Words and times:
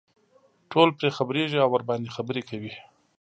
ټول 0.71 0.89
پرې 0.97 1.09
خبرېږي 1.17 1.57
او 1.61 1.69
ورباندې 1.73 2.13
خبرې 2.15 2.41
کوي. 2.49 2.73